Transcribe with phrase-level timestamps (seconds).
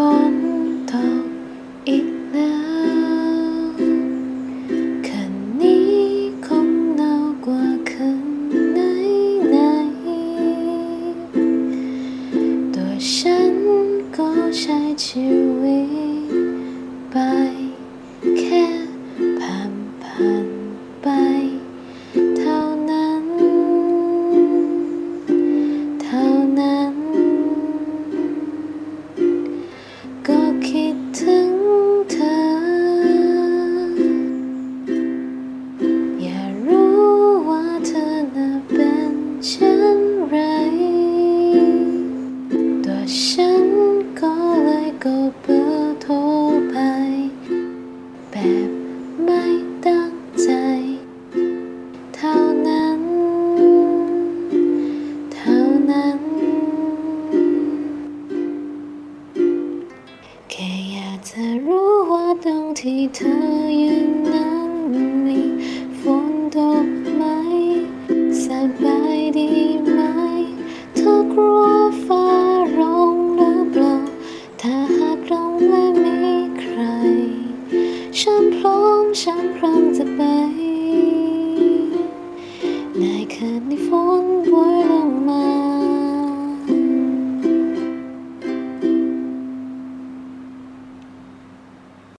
[0.00, 0.34] 风ม
[0.88, 0.92] โต
[1.88, 2.54] 看你กแล้
[3.68, 3.74] ว
[5.08, 5.92] คํานี้
[6.46, 7.02] ของเร
[30.30, 30.87] Okay.
[60.50, 63.36] แค่อยากจะรู้ว่าตรงที่เธอ
[63.82, 64.72] ยืนนั้น
[65.26, 65.40] มี
[66.00, 67.22] ฝนตกไหม
[68.44, 68.46] ส
[68.82, 69.52] บายดี
[69.90, 70.00] ไหม
[70.96, 71.64] เธอกลัว
[72.04, 72.26] ฟ้า
[72.78, 73.96] ร้องหรือเปล่า
[74.60, 76.18] ถ้าหากเราไม่มี
[76.60, 76.80] ใคร
[78.20, 80.20] ฉันพร้อมฉันพร้อมจะไป
[82.98, 83.88] ในคืนที่ฝ
[84.22, 85.57] นโปรยลงมา